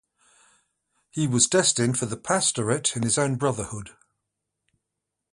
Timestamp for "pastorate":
2.17-2.95